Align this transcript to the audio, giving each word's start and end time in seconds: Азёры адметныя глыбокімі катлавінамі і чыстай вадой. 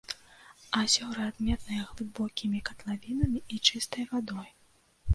Азёры 0.79 1.21
адметныя 1.31 1.83
глыбокімі 1.93 2.65
катлавінамі 2.73 3.39
і 3.53 3.65
чыстай 3.67 4.03
вадой. 4.17 4.49